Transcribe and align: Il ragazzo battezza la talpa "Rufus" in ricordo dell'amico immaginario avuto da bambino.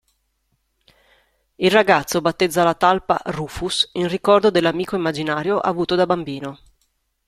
Il 1.59 1.69
ragazzo 1.69 2.21
battezza 2.21 2.63
la 2.63 2.73
talpa 2.73 3.21
"Rufus" 3.25 3.87
in 3.93 4.07
ricordo 4.07 4.49
dell'amico 4.49 4.95
immaginario 4.95 5.59
avuto 5.59 5.93
da 5.93 6.07
bambino. 6.07 6.57